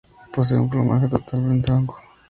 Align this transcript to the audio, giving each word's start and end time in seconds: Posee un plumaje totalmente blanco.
Posee 0.33 0.57
un 0.57 0.67
plumaje 0.67 1.07
totalmente 1.07 1.71
blanco. 1.71 1.99